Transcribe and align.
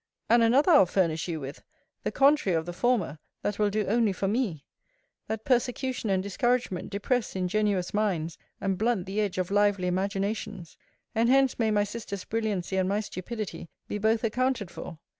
And 0.31 0.41
another 0.41 0.71
I'll 0.71 0.87
furnish 0.87 1.27
you 1.27 1.39
with, 1.39 1.61
the 2.01 2.11
contrary 2.11 2.55
of 2.57 2.65
the 2.65 2.73
former, 2.73 3.19
that 3.43 3.59
will 3.59 3.69
do 3.69 3.85
only 3.85 4.11
for 4.11 4.27
me: 4.27 4.65
That 5.27 5.45
persecution 5.45 6.09
and 6.09 6.23
discouragement 6.23 6.89
depress 6.89 7.35
ingenuous 7.35 7.93
minds, 7.93 8.39
and 8.59 8.79
blunt 8.79 9.05
the 9.05 9.21
edge 9.21 9.37
of 9.37 9.51
lively 9.51 9.85
imaginations. 9.85 10.75
And 11.13 11.29
hence 11.29 11.59
may 11.59 11.69
my 11.69 11.83
sister's 11.83 12.23
brilliancy 12.25 12.77
and 12.77 12.89
my 12.89 12.99
stupidity 13.01 13.69
be 13.87 13.99
both 13.99 14.23
accounted 14.23 14.71
for. 14.71 14.97